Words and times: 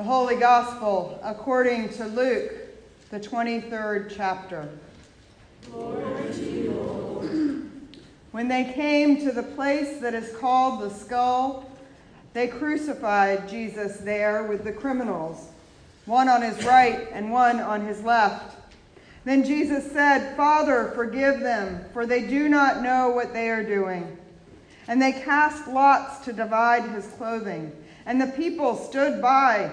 The 0.00 0.06
Holy 0.06 0.36
Gospel 0.36 1.20
according 1.22 1.90
to 1.90 2.06
Luke, 2.06 2.52
the 3.10 3.20
23rd 3.20 4.10
chapter. 4.16 4.66
when 8.30 8.48
they 8.48 8.72
came 8.72 9.20
to 9.20 9.30
the 9.30 9.42
place 9.42 10.00
that 10.00 10.14
is 10.14 10.34
called 10.38 10.80
the 10.80 10.88
skull, 10.88 11.70
they 12.32 12.48
crucified 12.48 13.46
Jesus 13.46 13.98
there 13.98 14.44
with 14.44 14.64
the 14.64 14.72
criminals, 14.72 15.48
one 16.06 16.30
on 16.30 16.40
his 16.40 16.64
right 16.64 17.06
and 17.12 17.30
one 17.30 17.60
on 17.60 17.86
his 17.86 18.02
left. 18.02 18.56
Then 19.26 19.44
Jesus 19.44 19.92
said, 19.92 20.34
Father, 20.34 20.92
forgive 20.94 21.40
them, 21.40 21.84
for 21.92 22.06
they 22.06 22.26
do 22.26 22.48
not 22.48 22.82
know 22.82 23.10
what 23.10 23.34
they 23.34 23.50
are 23.50 23.62
doing. 23.62 24.16
And 24.88 25.02
they 25.02 25.12
cast 25.12 25.68
lots 25.68 26.24
to 26.24 26.32
divide 26.32 26.88
his 26.88 27.06
clothing. 27.18 27.70
And 28.06 28.18
the 28.18 28.28
people 28.28 28.76
stood 28.76 29.20
by, 29.20 29.72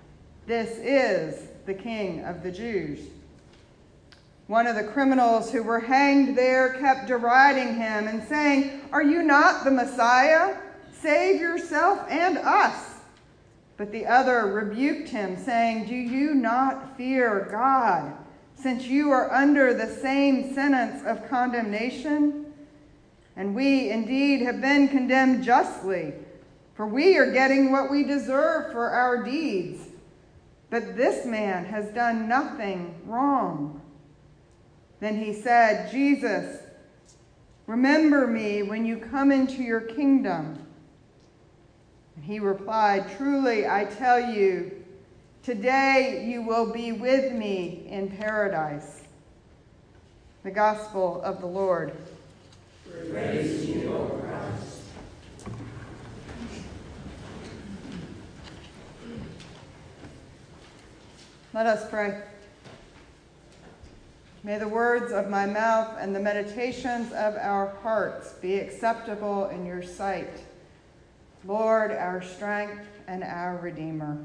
This 0.47 0.77
is 0.77 1.49
the 1.65 1.73
king 1.73 2.23
of 2.25 2.43
the 2.43 2.51
Jews. 2.51 2.99
One 4.47 4.67
of 4.67 4.75
the 4.75 4.83
criminals 4.83 5.51
who 5.51 5.63
were 5.63 5.79
hanged 5.79 6.37
there 6.37 6.73
kept 6.73 7.07
deriding 7.07 7.75
him 7.75 8.07
and 8.07 8.27
saying, 8.27 8.81
Are 8.91 9.03
you 9.03 9.21
not 9.21 9.63
the 9.63 9.71
Messiah? 9.71 10.57
Save 10.99 11.39
yourself 11.39 12.05
and 12.09 12.37
us. 12.37 12.95
But 13.77 13.91
the 13.91 14.05
other 14.05 14.47
rebuked 14.47 15.09
him, 15.09 15.37
saying, 15.37 15.85
Do 15.85 15.95
you 15.95 16.33
not 16.33 16.97
fear 16.97 17.47
God, 17.49 18.13
since 18.55 18.85
you 18.85 19.11
are 19.11 19.31
under 19.31 19.73
the 19.73 19.87
same 19.87 20.53
sentence 20.53 21.01
of 21.05 21.29
condemnation? 21.29 22.53
And 23.35 23.55
we 23.55 23.89
indeed 23.89 24.41
have 24.41 24.59
been 24.59 24.89
condemned 24.89 25.43
justly, 25.43 26.13
for 26.75 26.85
we 26.85 27.17
are 27.17 27.31
getting 27.31 27.71
what 27.71 27.89
we 27.89 28.03
deserve 28.03 28.71
for 28.71 28.89
our 28.89 29.23
deeds. 29.23 29.90
But 30.71 30.95
this 30.95 31.25
man 31.25 31.65
has 31.65 31.89
done 31.89 32.29
nothing 32.29 32.95
wrong. 33.05 33.81
Then 35.01 35.17
he 35.21 35.33
said, 35.33 35.91
Jesus, 35.91 36.61
remember 37.67 38.25
me 38.25 38.63
when 38.63 38.85
you 38.85 38.97
come 38.97 39.33
into 39.33 39.63
your 39.63 39.81
kingdom. 39.81 40.65
And 42.15 42.23
he 42.23 42.39
replied, 42.39 43.11
Truly, 43.17 43.67
I 43.67 43.83
tell 43.83 44.19
you, 44.19 44.71
today 45.43 46.25
you 46.25 46.41
will 46.41 46.71
be 46.71 46.93
with 46.93 47.33
me 47.33 47.85
in 47.89 48.09
paradise. 48.09 49.03
The 50.43 50.51
Gospel 50.51 51.21
of 51.21 51.41
the 51.41 51.47
Lord. 51.47 51.91
Praise 53.11 53.65
you, 53.67 53.93
O 53.93 54.05
Christ. 54.05 54.71
Let 61.53 61.65
us 61.65 61.89
pray. 61.89 62.21
May 64.41 64.57
the 64.57 64.69
words 64.69 65.11
of 65.11 65.29
my 65.29 65.45
mouth 65.45 65.97
and 65.99 66.15
the 66.15 66.19
meditations 66.19 67.11
of 67.11 67.35
our 67.35 67.75
hearts 67.83 68.31
be 68.41 68.55
acceptable 68.55 69.49
in 69.49 69.65
your 69.65 69.83
sight 69.83 70.29
Lord, 71.43 71.91
our 71.91 72.21
strength 72.21 72.85
and 73.07 73.21
our 73.23 73.57
Redeemer. 73.57 74.17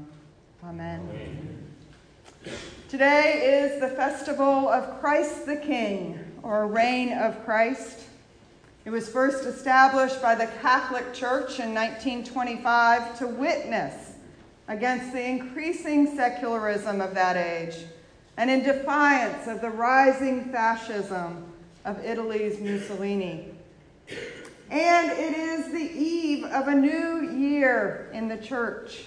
Amen. 0.63 1.01
Amen. 1.11 2.53
Today 2.87 3.65
is 3.65 3.81
the 3.81 3.89
festival 3.89 4.69
of 4.69 5.01
Christ 5.01 5.45
the 5.45 5.57
King, 5.57 6.19
or 6.43 6.67
Reign 6.67 7.11
of 7.11 7.43
Christ. 7.43 8.03
It 8.85 8.91
was 8.91 9.09
first 9.09 9.45
established 9.45 10.21
by 10.21 10.35
the 10.35 10.47
Catholic 10.61 11.13
Church 11.13 11.59
in 11.59 11.73
1925 11.73 13.19
to 13.19 13.27
witness 13.27 14.06
against 14.67 15.13
the 15.13 15.25
increasing 15.25 16.15
secularism 16.15 17.01
of 17.01 17.13
that 17.13 17.37
age 17.37 17.85
and 18.37 18.49
in 18.49 18.63
defiance 18.63 19.47
of 19.47 19.61
the 19.61 19.69
rising 19.69 20.45
fascism 20.51 21.43
of 21.85 22.03
Italy's 22.03 22.59
Mussolini. 22.59 23.53
And 24.69 25.11
it 25.11 25.35
is 25.37 25.71
the 25.71 25.99
eve 25.99 26.43
of 26.45 26.67
a 26.67 26.75
new 26.75 27.31
year 27.31 28.09
in 28.13 28.27
the 28.27 28.37
church. 28.37 29.05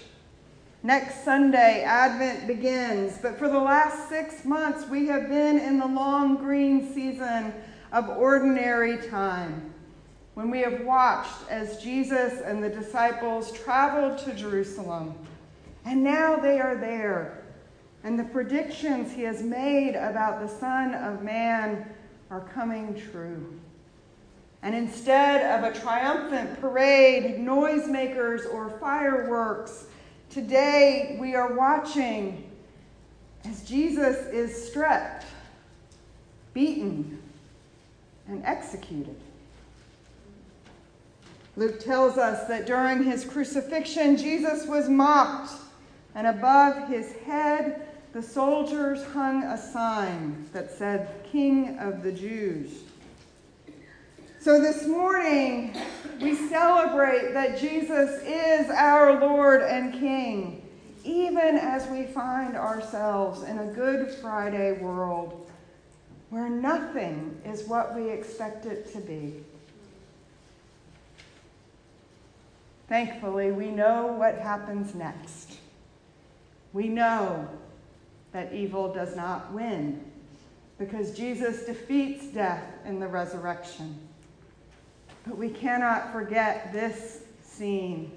Next 0.83 1.23
Sunday, 1.23 1.83
Advent 1.83 2.47
begins, 2.47 3.19
but 3.21 3.37
for 3.37 3.47
the 3.47 3.59
last 3.59 4.09
six 4.09 4.43
months, 4.43 4.89
we 4.89 5.05
have 5.07 5.29
been 5.29 5.59
in 5.59 5.77
the 5.77 5.85
long 5.85 6.37
green 6.37 6.91
season 6.91 7.53
of 7.91 8.09
ordinary 8.09 8.97
time 9.07 9.71
when 10.33 10.49
we 10.49 10.61
have 10.61 10.81
watched 10.81 11.47
as 11.49 11.77
Jesus 11.83 12.41
and 12.41 12.63
the 12.63 12.69
disciples 12.69 13.51
traveled 13.51 14.17
to 14.19 14.33
Jerusalem. 14.33 15.13
And 15.85 16.03
now 16.03 16.35
they 16.35 16.59
are 16.59 16.75
there, 16.75 17.43
and 18.03 18.17
the 18.17 18.23
predictions 18.23 19.13
he 19.13 19.23
has 19.23 19.41
made 19.41 19.95
about 19.95 20.39
the 20.39 20.47
Son 20.47 20.93
of 20.93 21.23
Man 21.23 21.85
are 22.29 22.41
coming 22.41 22.99
true. 23.11 23.59
And 24.63 24.75
instead 24.75 25.59
of 25.59 25.63
a 25.63 25.77
triumphant 25.77 26.61
parade, 26.61 27.39
noisemakers, 27.39 28.51
or 28.53 28.77
fireworks, 28.79 29.85
today 30.29 31.17
we 31.19 31.33
are 31.33 31.53
watching 31.55 32.49
as 33.43 33.63
Jesus 33.63 34.27
is 34.27 34.69
stripped, 34.69 35.25
beaten, 36.53 37.19
and 38.27 38.45
executed. 38.45 39.15
Luke 41.55 41.79
tells 41.79 42.17
us 42.17 42.47
that 42.47 42.65
during 42.65 43.03
his 43.03 43.25
crucifixion, 43.25 44.15
Jesus 44.15 44.67
was 44.67 44.87
mocked, 44.87 45.51
and 46.15 46.27
above 46.27 46.87
his 46.87 47.13
head, 47.25 47.87
the 48.13 48.21
soldiers 48.21 49.03
hung 49.13 49.43
a 49.43 49.57
sign 49.57 50.45
that 50.53 50.71
said, 50.71 51.23
King 51.31 51.77
of 51.79 52.03
the 52.03 52.11
Jews. 52.11 52.81
So 54.39 54.59
this 54.59 54.87
morning, 54.87 55.77
we 56.19 56.35
celebrate 56.35 57.33
that 57.33 57.59
Jesus 57.59 58.21
is 58.23 58.69
our 58.69 59.19
Lord 59.19 59.61
and 59.61 59.93
King, 59.93 60.67
even 61.03 61.57
as 61.57 61.87
we 61.87 62.05
find 62.05 62.55
ourselves 62.55 63.43
in 63.43 63.59
a 63.59 63.67
Good 63.67 64.11
Friday 64.15 64.73
world 64.73 65.47
where 66.31 66.49
nothing 66.49 67.39
is 67.45 67.67
what 67.67 67.93
we 67.93 68.09
expect 68.09 68.65
it 68.65 68.91
to 68.93 68.99
be. 69.01 69.33
Thankfully, 72.87 73.51
we 73.51 73.69
know 73.69 74.07
what 74.07 74.37
happens 74.39 74.95
next. 74.95 75.50
We 76.73 76.87
know 76.87 77.47
that 78.31 78.53
evil 78.53 78.93
does 78.93 79.15
not 79.15 79.51
win 79.51 80.03
because 80.77 81.15
Jesus 81.15 81.65
defeats 81.65 82.27
death 82.27 82.63
in 82.85 82.99
the 82.99 83.07
resurrection. 83.07 83.99
But 85.27 85.37
we 85.37 85.49
cannot 85.49 86.11
forget 86.11 86.73
this 86.73 87.23
scene. 87.43 88.11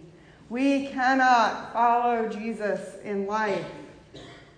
We 0.49 0.87
cannot 0.89 1.73
follow 1.73 2.29
Jesus 2.29 2.97
in 3.03 3.27
life 3.27 3.67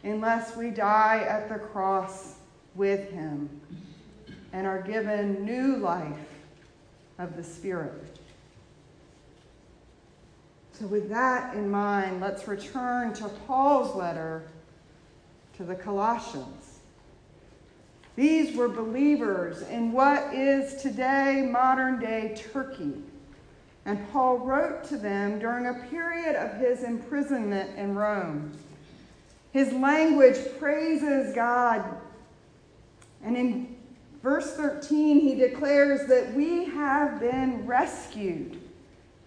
unless 0.05 0.57
we 0.57 0.71
die 0.71 1.25
at 1.29 1.49
the 1.49 1.59
cross 1.59 2.35
with 2.75 3.11
him 3.11 3.61
and 4.53 4.67
are 4.67 4.83
given 4.83 5.45
new 5.45 5.77
life 5.77 6.17
of 7.19 7.37
the 7.37 7.43
Spirit. 7.43 8.16
So, 10.79 10.87
with 10.89 11.09
that 11.09 11.55
in 11.55 11.71
mind, 11.71 12.21
let's 12.21 12.47
return 12.47 13.15
to 13.15 13.29
Paul's 13.47 13.97
letter 13.97 14.43
to 15.57 15.65
the 15.65 15.75
Colossians. 15.75 16.81
These 18.15 18.55
were 18.55 18.69
believers 18.69 19.63
in 19.63 19.93
what 19.93 20.35
is 20.35 20.83
today 20.83 21.49
modern 21.51 21.99
day 21.99 22.35
Turkey. 22.53 22.93
And 23.87 24.07
Paul 24.11 24.39
wrote 24.39 24.85
to 24.89 24.99
them 24.99 25.39
during 25.39 25.67
a 25.67 25.87
period 25.89 26.37
of 26.37 26.59
his 26.59 26.83
imprisonment 26.83 27.79
in 27.79 27.95
Rome. 27.95 28.53
His 29.53 29.73
language 29.73 30.37
praises 30.59 31.35
God. 31.35 31.85
And 33.23 33.35
in 33.35 33.77
verse 34.23 34.55
13, 34.57 35.21
he 35.21 35.37
declares 35.37 36.07
that 36.09 36.35
we 36.35 36.67
have 36.67 37.19
been 37.19 37.65
rescued 37.65 38.61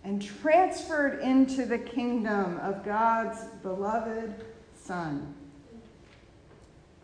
and 0.09 0.23
transferred 0.23 1.19
into 1.21 1.67
the 1.67 1.77
kingdom 1.77 2.57
of 2.63 2.83
God's 2.83 3.43
beloved 3.61 4.43
Son. 4.73 5.35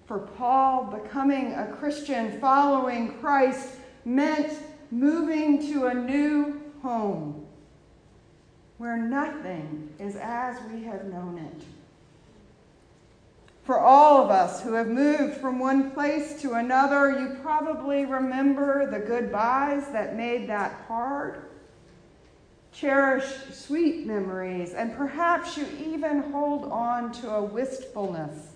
For 0.08 0.18
Paul, 0.18 0.86
becoming 0.86 1.54
a 1.54 1.68
Christian, 1.68 2.40
following 2.42 3.14
Christ, 3.20 3.76
meant 4.06 4.58
moving 4.90 5.72
to 5.72 5.86
a 5.86 5.94
new 5.94 6.64
home 6.82 7.46
where 8.80 8.98
nothing 8.98 9.88
is 10.00 10.16
as 10.16 10.58
we 10.72 10.82
have 10.86 11.06
known 11.06 11.38
it. 11.38 11.64
For 13.66 13.80
all 13.80 14.24
of 14.24 14.32
us 14.32 14.64
who 14.64 14.74
have 14.74 14.88
moved 14.88 15.38
from 15.38 15.60
one 15.60 15.92
place 15.92 16.42
to 16.42 16.54
another, 16.54 17.20
you 17.20 17.38
probably 17.44 18.06
remember 18.06 18.90
the 18.90 19.06
goodbyes 19.06 19.90
that 19.92 20.16
made 20.16 20.50
that 20.50 20.86
hard. 20.88 21.44
Cherish 22.76 23.24
sweet 23.54 24.06
memories, 24.06 24.74
and 24.74 24.94
perhaps 24.98 25.58
you 25.58 25.66
even 25.80 26.24
hold 26.32 26.66
on 26.66 27.14
to 27.14 27.30
a 27.30 27.42
wistfulness 27.42 28.50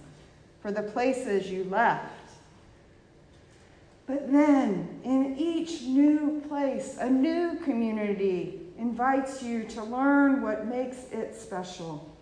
for 0.61 0.73
the 0.73 0.83
places 0.83 1.49
you 1.49 1.63
left. 1.63 2.11
But 4.07 4.29
then, 4.29 4.99
in 5.05 5.37
each 5.37 5.83
new 5.83 6.43
place, 6.49 6.97
a 6.99 7.09
new 7.09 7.59
community 7.63 8.59
invites 8.77 9.41
you 9.41 9.63
to 9.65 9.83
learn 9.83 10.41
what 10.41 10.67
makes 10.67 10.97
it 11.13 11.33
special, 11.33 12.13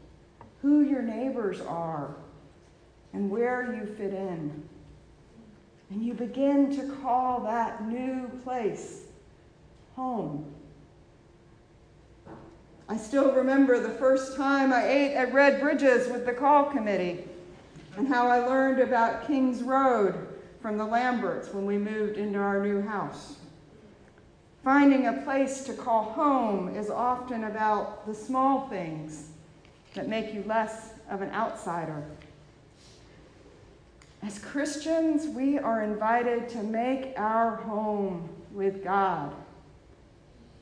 who 0.61 0.81
your 0.81 1.01
neighbors 1.01 1.61
are, 1.61 2.15
and 3.13 3.31
where 3.31 3.73
you 3.73 3.87
fit 3.95 4.13
in. 4.13 4.63
And 5.89 6.05
you 6.05 6.13
begin 6.13 6.75
to 6.77 6.95
call 7.01 7.39
that 7.45 7.87
new 7.87 8.29
place 8.43 9.05
home. 9.95 10.53
I 12.89 12.95
still 12.95 13.33
remember 13.33 13.79
the 13.79 13.89
first 13.89 14.37
time 14.37 14.71
I 14.71 14.87
ate 14.87 15.13
at 15.13 15.33
Red 15.33 15.59
Bridges 15.59 16.07
with 16.07 16.25
the 16.25 16.31
call 16.31 16.65
committee 16.65 17.25
and 17.97 18.07
how 18.07 18.27
I 18.27 18.39
learned 18.39 18.79
about 18.79 19.27
King's 19.27 19.61
Road 19.61 20.15
from 20.61 20.77
the 20.77 20.85
Lamberts 20.85 21.53
when 21.53 21.65
we 21.65 21.77
moved 21.77 22.17
into 22.17 22.39
our 22.39 22.63
new 22.63 22.81
house. 22.81 23.35
Finding 24.63 25.07
a 25.07 25.21
place 25.23 25.63
to 25.65 25.73
call 25.73 26.03
home 26.03 26.73
is 26.75 26.89
often 26.89 27.43
about 27.43 28.05
the 28.05 28.15
small 28.15 28.69
things 28.69 29.31
that 29.93 30.07
make 30.07 30.33
you 30.33 30.43
less 30.47 30.91
of 31.09 31.21
an 31.21 31.31
outsider. 31.31 32.05
As 34.23 34.39
Christians, 34.39 35.27
we 35.27 35.59
are 35.59 35.83
invited 35.83 36.47
to 36.49 36.63
make 36.63 37.13
our 37.17 37.57
home 37.57 38.29
with 38.51 38.83
God, 38.83 39.33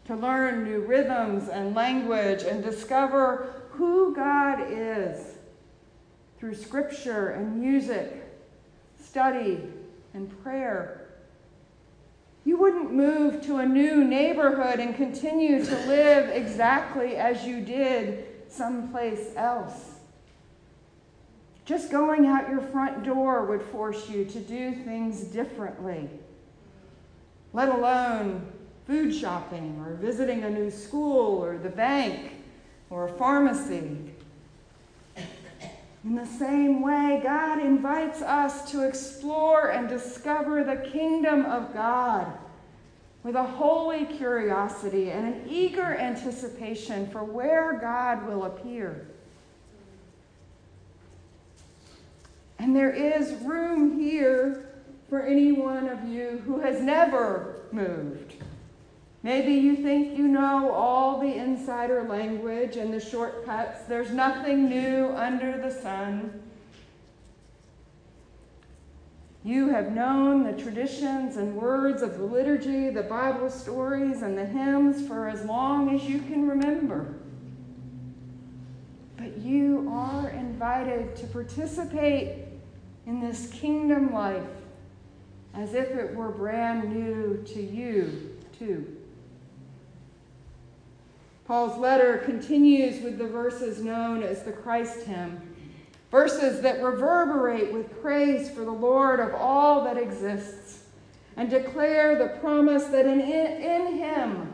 to 0.06 0.16
learn 0.16 0.64
new 0.64 0.82
rhythms 0.82 1.50
and 1.50 1.76
language 1.76 2.44
and 2.44 2.64
discover 2.64 3.64
who 3.72 4.16
God 4.16 4.60
is 4.70 5.36
through 6.38 6.56
scripture 6.56 7.30
and 7.30 7.60
music, 7.60 8.24
study 9.04 9.64
and 10.14 10.44
prayer. 10.44 11.02
You 12.44 12.58
wouldn't 12.58 12.94
move 12.94 13.44
to 13.48 13.58
a 13.58 13.66
new 13.66 14.04
neighborhood 14.04 14.80
and 14.80 14.96
continue 14.96 15.66
to 15.66 15.76
live 15.88 16.30
exactly 16.30 17.16
as 17.16 17.44
you 17.44 17.62
did 17.62 18.26
someplace 18.48 19.32
else. 19.36 19.96
Just 21.66 21.90
going 21.90 22.28
out 22.28 22.48
your 22.48 22.62
front 22.62 23.04
door 23.04 23.46
would 23.46 23.64
force 23.64 24.08
you 24.08 24.24
to 24.26 24.40
do 24.40 24.72
things 24.72 25.22
differently, 25.22 26.08
let 27.54 27.70
alone 27.70 28.52
food 28.88 29.14
shopping 29.14 29.84
or 29.86 29.96
visiting 29.96 30.44
a 30.44 30.50
new 30.50 30.70
school 30.70 31.44
or 31.44 31.58
the 31.58 31.70
bank 31.70 32.34
or 32.90 33.08
a 33.08 33.14
pharmacy. 33.14 33.98
In 36.04 36.14
the 36.14 36.26
same 36.26 36.84
way, 36.84 37.20
God 37.24 37.60
invites 37.60 38.22
us 38.22 38.70
to 38.72 38.88
explore 38.88 39.70
and 39.70 39.90
discover 39.90 40.64
the 40.64 40.88
kingdom 40.92 41.46
of 41.46 41.74
God 41.74 42.32
with 43.24 43.36
a 43.36 43.44
holy 43.44 44.06
curiosity 44.06 45.10
and 45.10 45.26
an 45.26 45.48
eager 45.50 45.96
anticipation 45.96 47.10
for 47.10 47.24
where 47.24 47.80
God 47.80 48.28
will 48.28 48.46
appear. 48.46 49.08
And 52.60 52.76
there 52.76 52.92
is 52.92 53.42
room 53.42 54.00
here 54.00 54.70
for 55.10 55.24
any 55.24 55.52
one 55.52 55.90
of 55.90 56.08
you 56.08 56.44
who 56.46 56.60
has 56.60 56.82
never 56.82 57.62
moved. 57.72 58.36
Maybe 59.26 59.54
you 59.54 59.76
think 59.76 60.16
you 60.16 60.28
know 60.28 60.72
all 60.72 61.20
the 61.20 61.34
insider 61.34 62.04
language 62.04 62.78
and 62.78 62.94
the 62.94 63.00
shortcuts. 63.00 63.82
There's 63.86 64.12
nothing 64.12 64.70
new 64.70 65.08
under 65.16 65.58
the 65.58 65.72
sun. 65.72 66.44
You 69.44 69.70
have 69.70 69.92
known 69.92 70.44
the 70.44 70.54
traditions 70.54 71.38
and 71.38 71.56
words 71.56 72.04
of 72.04 72.20
the 72.20 72.24
liturgy, 72.24 72.92
the 72.92 73.02
Bible 73.02 73.50
stories, 73.50 74.22
and 74.22 74.38
the 74.38 74.46
hymns 74.46 75.08
for 75.08 75.28
as 75.28 75.44
long 75.44 75.96
as 75.96 76.04
you 76.04 76.20
can 76.20 76.48
remember. 76.48 77.16
But 79.18 79.40
you 79.40 79.90
are 79.92 80.30
invited 80.30 81.16
to 81.16 81.26
participate 81.26 82.46
in 83.08 83.22
this 83.22 83.48
kingdom 83.48 84.14
life 84.14 84.44
as 85.56 85.74
if 85.74 85.90
it 85.90 86.14
were 86.14 86.30
brand 86.30 86.94
new 86.94 87.44
to 87.48 87.60
you, 87.60 88.38
too. 88.60 88.98
Paul's 91.46 91.78
letter 91.78 92.18
continues 92.26 93.04
with 93.04 93.20
the 93.20 93.28
verses 93.28 93.80
known 93.80 94.24
as 94.24 94.42
the 94.42 94.52
Christ 94.52 95.06
hymn, 95.06 95.56
verses 96.10 96.62
that 96.62 96.82
reverberate 96.82 97.72
with 97.72 98.02
praise 98.02 98.50
for 98.50 98.62
the 98.62 98.72
Lord 98.72 99.20
of 99.20 99.34
all 99.36 99.84
that 99.84 99.98
exists 99.98 100.86
and 101.38 101.50
declare 101.50 102.18
the 102.18 102.40
promise 102.40 102.86
that 102.86 103.06
in, 103.06 103.22
in 103.22 103.98
him 103.98 104.54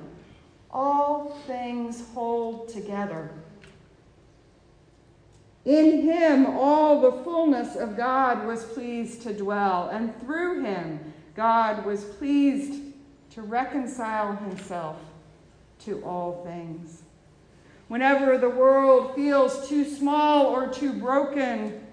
all 0.69 1.39
things 1.47 2.03
hold 2.13 2.67
together. 2.67 3.31
In 5.63 6.01
him 6.01 6.45
all 6.45 6.99
the 6.99 7.23
fullness 7.23 7.75
of 7.75 7.95
God 7.95 8.45
was 8.45 8.65
pleased 8.65 9.21
to 9.21 9.33
dwell, 9.33 9.89
and 9.93 10.19
through 10.21 10.63
him 10.63 11.13
God 11.35 11.85
was 11.85 12.03
pleased 12.03 12.81
to 13.29 13.41
reconcile 13.43 14.35
himself 14.35 14.97
to 15.85 16.03
all 16.03 16.43
things. 16.45 17.03
Whenever 17.87 18.37
the 18.37 18.49
world 18.49 19.15
feels 19.15 19.67
too 19.67 19.83
small 19.83 20.45
or 20.45 20.67
too 20.67 20.93
broken, 20.93 21.85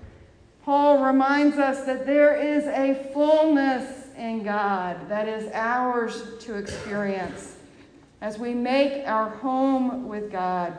Paul 0.65 1.03
reminds 1.03 1.59
us 1.59 1.85
that 1.87 2.07
there 2.07 2.37
is 2.37 2.67
a 2.67 3.11
fullness 3.13 4.07
in 4.17 4.45
God 4.45 5.09
that 5.09 5.27
is 5.27 5.51
ours 5.53 6.23
to 6.41 6.57
experience 6.57 7.57
as 8.21 8.39
we 8.39 8.55
make 8.55 9.07
our 9.07 9.31
home 9.31 10.09
with 10.09 10.31
God. 10.31 10.77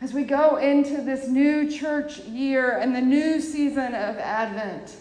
As 0.00 0.12
we 0.12 0.24
go 0.24 0.56
into 0.56 1.00
this 1.00 1.28
new 1.28 1.70
church 1.70 2.18
year 2.20 2.78
and 2.78 2.94
the 2.94 3.00
new 3.00 3.40
season 3.40 3.94
of 3.94 4.16
Advent, 4.18 4.96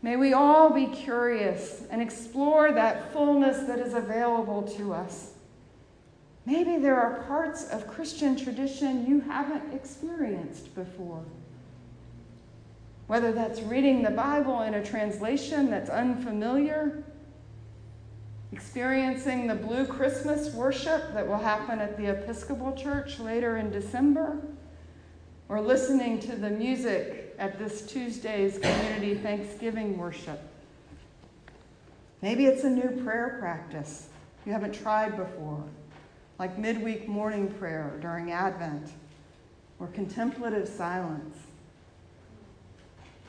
may 0.00 0.16
we 0.16 0.32
all 0.32 0.70
be 0.70 0.86
curious 0.86 1.82
and 1.90 2.00
explore 2.00 2.72
that 2.72 3.12
fullness 3.12 3.66
that 3.66 3.78
is 3.78 3.94
available 3.94 4.62
to 4.76 4.94
us. 4.94 5.34
Maybe 6.46 6.76
there 6.76 6.98
are 6.98 7.24
parts 7.24 7.68
of 7.70 7.88
Christian 7.88 8.36
tradition 8.36 9.04
you 9.04 9.20
haven't 9.20 9.74
experienced 9.74 10.72
before. 10.76 11.24
Whether 13.08 13.32
that's 13.32 13.60
reading 13.62 14.02
the 14.02 14.12
Bible 14.12 14.62
in 14.62 14.74
a 14.74 14.84
translation 14.84 15.70
that's 15.70 15.90
unfamiliar, 15.90 17.02
experiencing 18.52 19.48
the 19.48 19.56
Blue 19.56 19.86
Christmas 19.86 20.54
worship 20.54 21.12
that 21.14 21.26
will 21.26 21.38
happen 21.38 21.80
at 21.80 21.96
the 21.96 22.06
Episcopal 22.06 22.72
Church 22.76 23.18
later 23.18 23.56
in 23.56 23.70
December, 23.70 24.40
or 25.48 25.60
listening 25.60 26.20
to 26.20 26.36
the 26.36 26.50
music 26.50 27.34
at 27.40 27.58
this 27.58 27.82
Tuesday's 27.82 28.58
Community 28.58 29.16
Thanksgiving 29.16 29.98
worship. 29.98 30.40
Maybe 32.22 32.46
it's 32.46 32.62
a 32.62 32.70
new 32.70 33.02
prayer 33.04 33.36
practice 33.40 34.08
you 34.44 34.52
haven't 34.52 34.74
tried 34.74 35.16
before 35.16 35.64
like 36.38 36.58
midweek 36.58 37.08
morning 37.08 37.48
prayer 37.48 37.98
during 38.00 38.30
Advent 38.30 38.90
or 39.78 39.86
contemplative 39.88 40.68
silence. 40.68 41.36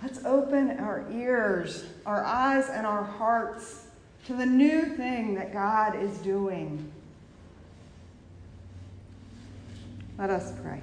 Let's 0.02 0.24
open 0.26 0.72
our 0.80 1.06
ears, 1.12 1.86
our 2.06 2.24
eyes, 2.24 2.70
and 2.70 2.86
our 2.86 3.04
hearts 3.04 3.88
to 4.26 4.34
the 4.34 4.46
new 4.46 4.86
thing 4.96 5.36
that 5.36 5.52
God 5.54 5.96
is 5.96 6.18
doing. 6.20 6.92
Let 10.18 10.30
us 10.30 10.52
pray. 10.62 10.82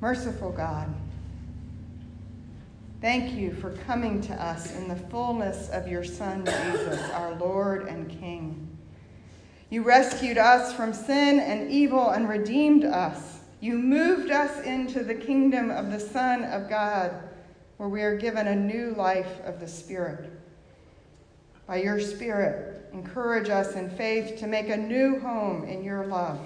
Merciful 0.00 0.52
God, 0.52 0.92
Thank 3.00 3.34
you 3.34 3.52
for 3.52 3.72
coming 3.86 4.22
to 4.22 4.34
us 4.42 4.74
in 4.74 4.88
the 4.88 4.96
fullness 4.96 5.68
of 5.68 5.86
your 5.86 6.02
Son, 6.02 6.46
Jesus, 6.46 7.10
our 7.10 7.34
Lord 7.34 7.86
and 7.88 8.08
King. 8.08 8.66
You 9.68 9.82
rescued 9.82 10.38
us 10.38 10.72
from 10.72 10.94
sin 10.94 11.38
and 11.40 11.70
evil 11.70 12.10
and 12.10 12.28
redeemed 12.28 12.84
us 12.84 13.36
You 13.60 13.78
moved 13.78 14.30
us 14.30 14.64
into 14.64 15.02
the 15.02 15.14
kingdom 15.14 15.70
of 15.70 15.90
the 15.90 16.00
Son 16.00 16.44
of 16.44 16.68
God, 16.68 17.12
where 17.78 17.88
we 17.88 18.02
are 18.02 18.16
given 18.16 18.46
a 18.46 18.54
new 18.54 18.90
life 18.90 19.40
of 19.44 19.60
the 19.60 19.68
Spirit. 19.68 20.30
By 21.66 21.82
your 21.82 21.98
Spirit, 21.98 22.88
encourage 22.92 23.48
us 23.48 23.74
in 23.74 23.90
faith 23.90 24.38
to 24.38 24.46
make 24.46 24.68
a 24.68 24.76
new 24.76 25.18
home 25.20 25.64
in 25.64 25.82
your 25.82 26.06
love. 26.06 26.38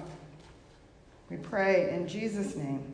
We 1.28 1.36
pray 1.36 1.90
in 1.90 2.08
Jesus' 2.08 2.56
name. 2.56 2.89